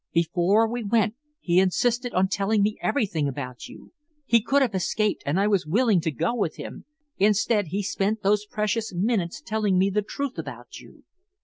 [0.13, 3.93] Before we went, he insisted on telling me everything about you.
[4.25, 6.85] He could have escaped, and I was willing to go with him.
[7.19, 11.03] Instead, he spent those precious minutes telling me the truth about you.